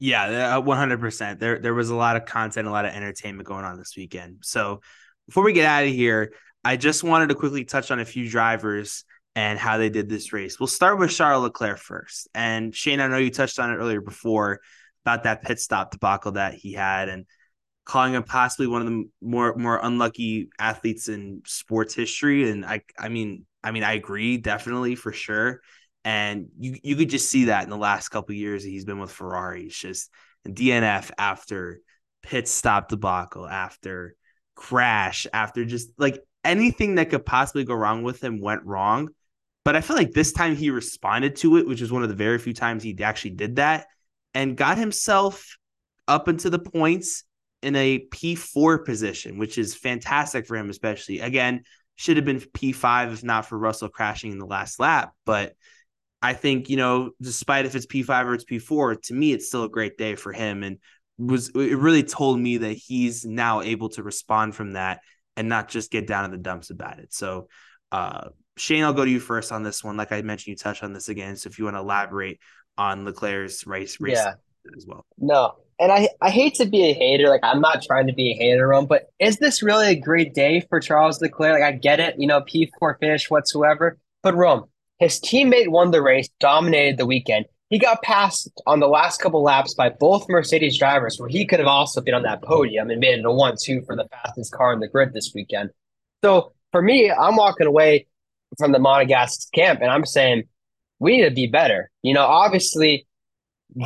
[0.01, 1.41] Yeah, uh, one hundred percent.
[1.41, 4.39] There, there was a lot of content, a lot of entertainment going on this weekend.
[4.43, 4.81] So
[5.27, 6.33] before we get out of here,
[6.65, 9.05] I just wanted to quickly touch on a few drivers
[9.37, 10.61] and how they did this race.
[10.61, 12.29] We'll start with Charles Leclerc first.
[12.35, 14.61] And Shane, I know you touched on it earlier before
[15.05, 17.27] about that pit stop debacle that he had, and
[17.85, 22.51] calling him possibly one of the more more unlucky athletes in sports history.
[22.51, 25.61] And I, I mean, I mean, I agree, definitely for sure.
[26.05, 29.01] And you you could just see that in the last couple years that he's been
[29.01, 29.65] with Ferrari.
[29.65, 30.11] It's just
[30.47, 31.81] DNF after
[32.23, 34.15] pit stop debacle, after
[34.55, 39.09] crash, after just like anything that could possibly go wrong with him went wrong.
[39.65, 42.15] But I feel like this time he responded to it, which was one of the
[42.15, 43.87] very few times he actually did that
[44.35, 45.57] and got himself
[46.07, 47.25] up into the points
[47.63, 51.21] in a P4 position, which is fantastic for him, especially.
[51.21, 51.63] Again,
[51.97, 55.13] should have been P5 if not for Russell crashing in the last lap.
[55.25, 55.55] But
[56.21, 59.65] I think, you know, despite if it's P5 or it's P4, to me, it's still
[59.65, 60.63] a great day for him.
[60.63, 60.79] And
[61.17, 65.01] was it really told me that he's now able to respond from that
[65.37, 67.15] and not just get down in the dumps about it.
[67.15, 67.49] So,
[67.93, 69.97] uh, Shane, I'll go to you first on this one.
[69.97, 71.37] Like I mentioned, you touched on this again.
[71.37, 72.39] So if you want to elaborate
[72.79, 74.35] on Leclerc's race, race yeah.
[74.77, 75.05] as well.
[75.19, 77.29] No, and I, I hate to be a hater.
[77.29, 80.35] Like I'm not trying to be a hater on, but is this really a great
[80.35, 81.61] day for Charles Leclerc?
[81.61, 83.99] Like I get it, you know, P4 finish whatsoever.
[84.23, 84.65] But Rome,
[84.99, 87.47] his teammate won the race, dominated the weekend.
[87.71, 91.59] He got passed on the last couple laps by both Mercedes drivers, where he could
[91.59, 94.73] have also been on that podium and made it a one-two for the fastest car
[94.73, 95.71] in the grid this weekend.
[96.23, 98.07] So for me, I'm walking away
[98.59, 100.45] from the Monegasque camp, and I'm saying
[100.99, 101.91] we need to be better.
[102.03, 103.07] You know, obviously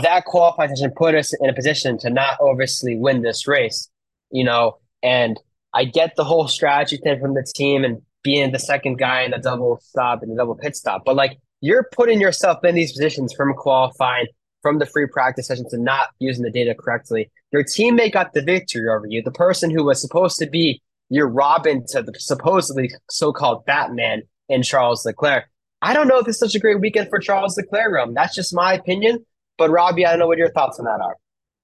[0.02, 3.88] that qualifying session put us in a position to not obviously win this race.
[4.30, 5.38] You know, and
[5.72, 9.30] I get the whole strategy thing from the team and being the second guy in
[9.30, 11.04] the double stop and the double pit stop.
[11.04, 14.26] But like you're putting yourself in these positions from qualifying,
[14.62, 17.30] from the free practice sessions and not using the data correctly.
[17.52, 19.22] Your teammate got the victory over you.
[19.22, 24.62] The person who was supposed to be your Robin to the supposedly so-called Batman in
[24.62, 25.44] Charles Leclerc.
[25.80, 27.92] I don't know if it's such a great weekend for Charles Leclerc.
[27.92, 28.14] Rome.
[28.14, 29.24] That's just my opinion.
[29.56, 31.16] But Robbie, I don't know what your thoughts on that are.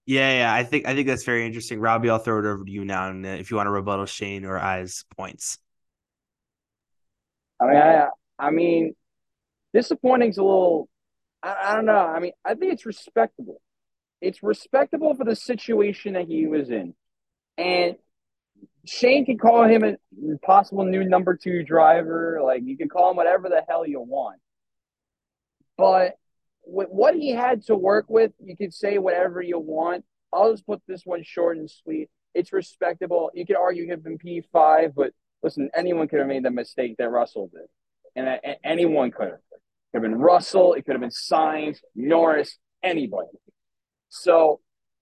[0.06, 1.80] Yeah, yeah, I think I think that's very interesting.
[1.80, 4.04] Robbie, I'll throw it over to you now, and uh, if you want to rebuttal
[4.04, 5.56] Shane or I's points.
[7.58, 8.94] I mean, I, I mean,
[9.72, 10.88] disappointing's a little.
[11.42, 11.96] I, I don't know.
[11.96, 13.62] I mean, I think it's respectable.
[14.20, 16.94] It's respectable for the situation that he was in,
[17.56, 17.96] and
[18.84, 19.96] Shane can call him a
[20.44, 22.40] possible new number two driver.
[22.44, 24.40] Like you can call him whatever the hell you want,
[25.76, 26.14] but
[26.66, 30.04] with what he had to work with, you could say whatever you want.
[30.32, 32.08] I'll just put this one short and sweet.
[32.34, 33.30] It's respectable.
[33.34, 37.10] You could argue him P five, but listen, anyone could have made the mistake that
[37.10, 37.68] Russell did,
[38.16, 39.34] and, and anyone could have.
[39.34, 39.60] It
[39.92, 40.74] could have been Russell.
[40.74, 43.28] It could have been Sainz, Norris, anybody.
[44.08, 44.60] So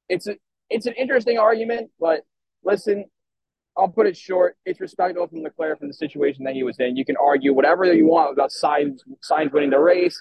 [0.08, 0.36] it's a,
[0.68, 2.22] it's an interesting argument, but
[2.64, 3.06] listen,
[3.76, 4.56] I'll put it short.
[4.66, 6.96] It's respectable from Leclerc from the situation that he was in.
[6.96, 10.20] You can argue whatever you want about Sainz, Sainz winning the race,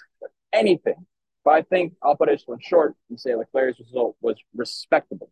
[0.52, 1.06] anything.
[1.44, 5.30] But I think I'll put it short and say Leclerc's result was respectable.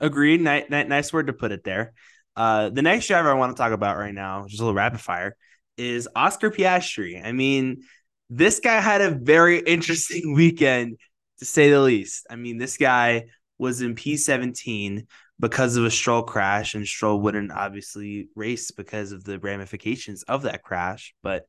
[0.00, 0.40] Agreed.
[0.40, 1.94] Nice, nice word to put it there.
[2.36, 5.00] Uh, the next driver I want to talk about right now, just a little rapid
[5.00, 5.36] fire,
[5.76, 7.24] is Oscar Piastri.
[7.24, 7.82] I mean,
[8.28, 10.98] this guy had a very interesting weekend
[11.38, 12.26] to say the least.
[12.28, 13.26] I mean, this guy
[13.58, 15.06] was in P17
[15.40, 20.42] because of a Stroll crash, and Stroll wouldn't obviously race because of the ramifications of
[20.42, 21.14] that crash.
[21.22, 21.46] But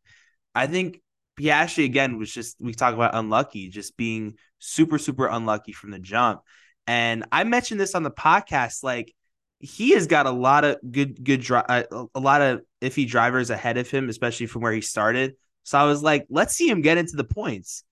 [0.54, 1.02] I think
[1.40, 6.00] Piastri again was just we talk about unlucky, just being super super unlucky from the
[6.00, 6.42] jump.
[6.88, 9.14] And I mentioned this on the podcast, like
[9.60, 13.50] he has got a lot of good good dri- uh, a lot of iffy drivers
[13.50, 15.36] ahead of him, especially from where he started.
[15.64, 17.84] So I was like, let's see him get into the points.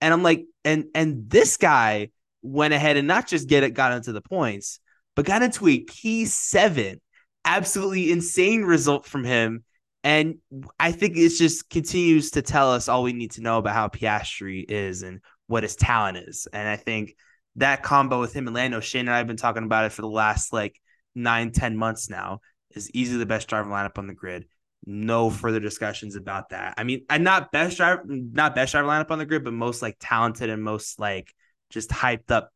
[0.00, 2.10] And I'm like, and and this guy
[2.42, 4.80] went ahead and not just get it got into the points,
[5.14, 7.00] but got into a P7.
[7.44, 9.64] Absolutely insane result from him.
[10.02, 10.36] And
[10.78, 13.88] I think it just continues to tell us all we need to know about how
[13.88, 16.48] Piastri is and what his talent is.
[16.52, 17.14] And I think
[17.56, 20.02] that combo with him and Lando, Shane and I have been talking about it for
[20.02, 20.80] the last like
[21.14, 24.46] nine, ten months now, is easily the best driver lineup on the grid.
[24.86, 26.74] No further discussions about that.
[26.78, 29.82] I mean, I'm not best driver, not best driver lineup on the grid, but most
[29.82, 31.34] like talented and most like
[31.68, 32.50] just hyped up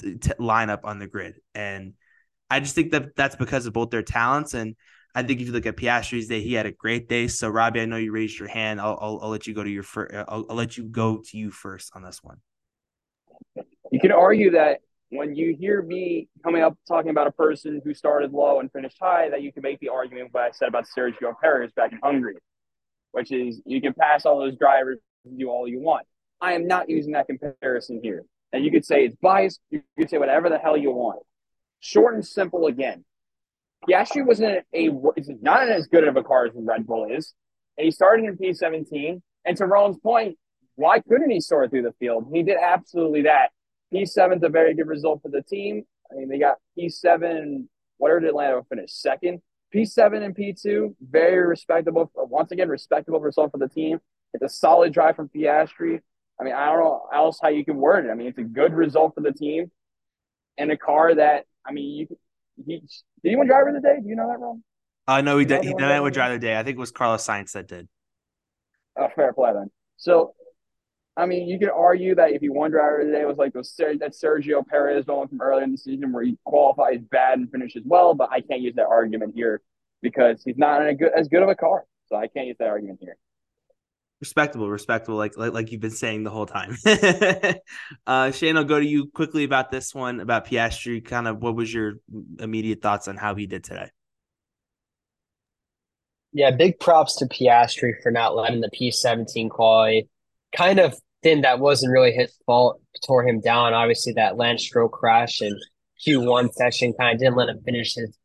[0.00, 1.36] t- lineup on the grid.
[1.54, 1.94] And
[2.50, 4.54] I just think that that's because of both their talents.
[4.54, 4.76] And
[5.14, 7.28] I think if you look at Piastri's day, he had a great day.
[7.28, 8.80] So Robbie, I know you raised your hand.
[8.80, 10.14] I'll I'll, I'll let you go to your first.
[10.14, 12.38] I'll, I'll let you go to you first on this one.
[13.90, 17.94] You could argue that when you hear me coming up talking about a person who
[17.94, 20.86] started low and finished high, that you can make the argument what I said about
[20.96, 22.36] Sergio Perez back in Hungary,
[23.12, 26.06] which is you can pass all those drivers and do all you want.
[26.40, 28.24] I am not using that comparison here.
[28.54, 29.60] And you could say it's biased.
[29.68, 31.18] You could say whatever the hell you want.
[31.80, 33.04] Short and simple again.
[33.86, 37.34] Piastri wasn't a is not as good of a car as Red Bull is,
[37.76, 39.20] and he started in P17.
[39.44, 40.38] And to Rome's point,
[40.76, 42.30] why couldn't he soar through the field?
[42.32, 43.50] He did absolutely that.
[43.92, 45.82] P7 is a very good result for the team.
[46.10, 47.64] I mean, they got P7.
[47.98, 48.92] Whatever did Atlanta finish?
[48.92, 49.42] Second.
[49.74, 52.08] P7 and P2, very respectable.
[52.14, 53.98] Once again, respectable result for the team.
[54.32, 56.00] It's a solid drive from Piastri.
[56.40, 58.10] I mean, I don't know else how you can word it.
[58.10, 59.70] I mean, it's a good result for the team
[60.58, 62.18] and a car that, I mean, you
[62.66, 62.78] he,
[63.22, 63.98] did he win driver of the day?
[64.00, 64.62] Do you know that, Rome?
[65.06, 65.64] Uh, know he did.
[65.64, 66.56] He did not win driver of the day.
[66.56, 67.88] I think it was Carlos Sainz that did.
[68.96, 69.70] Oh, fair play then.
[69.96, 70.34] So
[71.16, 73.72] I mean, you could argue that if he won driver today, it was like those
[73.76, 77.82] that Sergio Perez one from earlier in the season where he qualifies bad and finishes
[77.86, 79.62] well, but I can't use that argument here
[80.02, 81.84] because he's not in a good as good of a car.
[82.06, 83.16] So I can't use that argument here.
[84.24, 86.78] Respectable, respectable, like like, like you've been saying the whole time.
[88.06, 91.04] uh, Shane, I'll go to you quickly about this one about Piastri.
[91.04, 91.96] Kind of, what was your
[92.38, 93.90] immediate thoughts on how he did today?
[96.32, 100.08] Yeah, big props to Piastri for not letting the P17 quality
[100.56, 103.74] kind of thing that wasn't really his fault tore him down.
[103.74, 105.54] Obviously, that Lance Stroll crash and
[106.06, 108.16] Q1 session kind of didn't let him finish his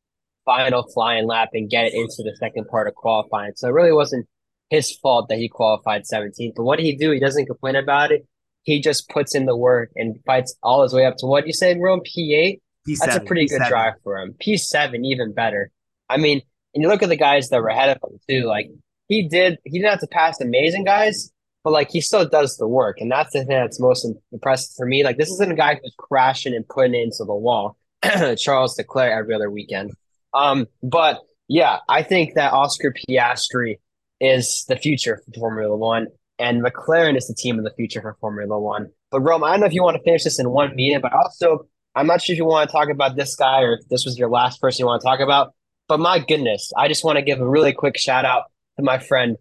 [0.45, 3.51] final flying lap and get it into the second part of qualifying.
[3.57, 4.25] So it really wasn't
[4.69, 6.53] his fault that he qualified 17th.
[6.55, 7.11] But what did he do?
[7.11, 8.27] He doesn't complain about it.
[8.63, 11.53] He just puts in the work and fights all his way up to what you
[11.53, 12.01] said, Rome?
[12.01, 12.59] P8?
[12.87, 13.49] P7, That's a pretty P7.
[13.49, 14.35] good drive for him.
[14.45, 15.71] P7, even better.
[16.09, 16.41] I mean,
[16.73, 18.45] and you look at the guys that were ahead of him too.
[18.45, 18.69] Like
[19.07, 21.31] he did, he didn't have to pass amazing guys,
[21.63, 24.85] but like he still does the work, and that's the thing that's most impressive for
[24.85, 25.03] me.
[25.03, 27.77] Like this isn't a guy who's crashing and putting into the wall.
[28.37, 29.91] Charles Leclerc every other weekend.
[30.33, 33.79] Um, but yeah, I think that Oscar Piastri
[34.19, 38.15] is the future for Formula One, and McLaren is the team of the future for
[38.19, 38.89] Formula One.
[39.11, 41.13] But Rome, I don't know if you want to finish this in one minute, but
[41.13, 44.05] also I'm not sure if you want to talk about this guy or if this
[44.05, 45.53] was your last person you want to talk about.
[45.87, 48.43] But my goodness, I just want to give a really quick shout out
[48.77, 49.37] to my friend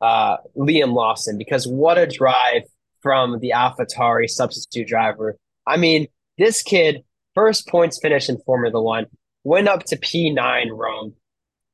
[0.00, 2.62] uh, Liam Lawson because what a drive
[3.02, 5.36] from the AlphaTauri substitute driver.
[5.66, 6.08] I mean,
[6.38, 7.02] this kid,
[7.34, 9.06] first points finish in Formula One,
[9.44, 11.14] went up to P9 Rome,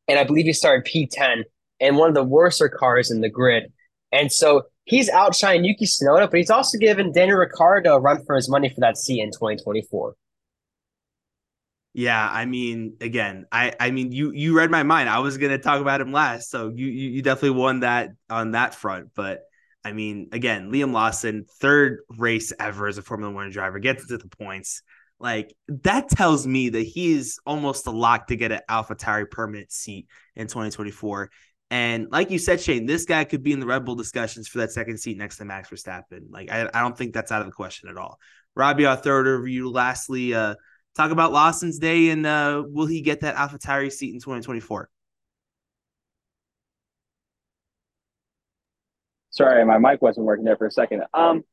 [0.09, 1.45] and I believe he started P10
[1.81, 3.73] and one of the worser cars in the grid.
[4.13, 8.37] And so he's outshining Yuki Tsunoda, but he's also given Daniel Ricciardo a run for
[8.37, 10.15] his money for that seat in 2024.
[11.95, 15.09] Yeah, I mean, again, I I mean, you you read my mind.
[15.09, 18.53] I was gonna talk about him last, so you you, you definitely won that on
[18.53, 19.11] that front.
[19.15, 19.41] But
[19.85, 24.19] I mean, again, Liam Lawson, third race ever as a Formula One driver, gets into
[24.19, 24.83] the points.
[25.21, 30.09] like that tells me that he's almost a lock to get an AlphaTauri permanent seat
[30.37, 31.31] in 2024.
[31.71, 34.59] And like you said, Shane, this guy could be in the Red Bull discussions for
[34.59, 36.31] that second seat next to Max Verstappen.
[36.31, 38.19] Like I, I don't think that's out of the question at all.
[38.55, 39.71] Robbie, it over you.
[39.71, 40.55] Lastly, uh,
[40.97, 44.89] talk about Lawson's day and uh, will he get that AlphaTauri seat in 2024?
[49.31, 51.05] Sorry, my mic wasn't working there for a second.
[51.15, 51.45] Um,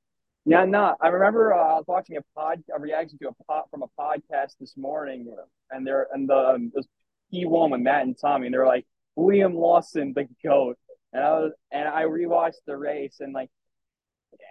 [0.46, 3.66] yeah, no, I remember uh, I was watching a pod, a reaction to a pod
[3.70, 5.28] from a podcast this morning,
[5.72, 6.86] and there and the um, this
[7.34, 8.86] P1 with Matt and Tommy, and they're like
[9.18, 10.78] Liam Lawson, the goat,
[11.14, 13.50] and I was and I rewatched the race and like,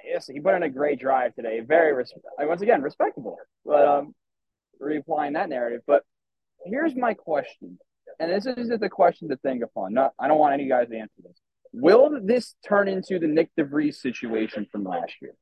[0.05, 4.15] yes, he put in a great drive today, very res- once again respectable, but um,
[4.81, 5.83] replying that narrative.
[5.87, 6.03] But
[6.65, 7.79] here's my question,
[8.19, 9.95] and this is the question to think upon.
[9.95, 11.37] Not, I don't want any guys to answer this.
[11.73, 15.35] Will this turn into the Nick de Vries situation from last year?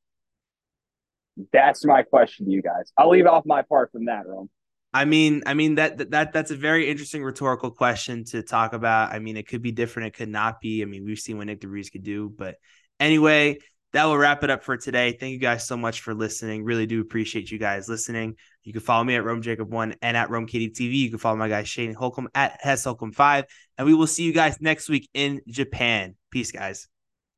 [1.52, 2.92] That's my question to you guys.
[2.96, 4.50] I'll leave off my part from that, Rome.
[4.94, 9.12] I mean, I mean that that that's a very interesting rhetorical question to talk about.
[9.12, 10.82] I mean, it could be different, it could not be.
[10.82, 12.56] I mean, we've seen what Nick de Vries could do, but
[13.00, 13.58] anyway,
[13.92, 15.12] that will wrap it up for today.
[15.12, 16.64] Thank you guys so much for listening.
[16.64, 18.36] Really do appreciate you guys listening.
[18.64, 20.78] You can follow me at Rome Jacob One and at Rome TV.
[20.78, 23.46] You can follow my guy Shane Holcomb at Hess Holcomb Five,
[23.78, 26.16] and we will see you guys next week in Japan.
[26.30, 26.88] Peace, guys.